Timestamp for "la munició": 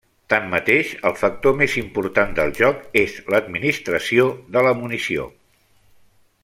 4.69-5.33